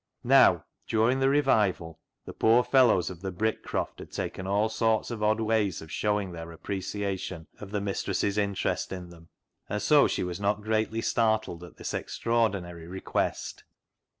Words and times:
Now, 0.23 0.63
during 0.87 1.19
the 1.19 1.29
revival, 1.29 1.99
the 2.25 2.33
poor 2.33 2.63
fellows 2.63 3.11
of 3.11 3.21
the 3.21 3.31
Brick 3.31 3.61
croft 3.61 3.99
had 3.99 4.11
taken 4.11 4.47
all 4.47 4.67
sorts 4.67 5.11
of 5.11 5.21
odd 5.21 5.39
ways 5.39 5.79
of 5.79 5.91
showing 5.91 6.31
their 6.31 6.51
appreciation 6.51 7.45
of 7.59 7.69
the 7.69 7.81
mistress's 7.81 8.35
interest 8.35 8.91
in 8.91 9.09
them, 9.11 9.29
and 9.69 9.79
so 9.79 10.07
she 10.07 10.23
was 10.23 10.39
not 10.39 10.63
greatly 10.63 11.01
startled 11.01 11.63
at 11.63 11.77
this 11.77 11.93
extraordinary 11.93 12.87
request. 12.87 13.63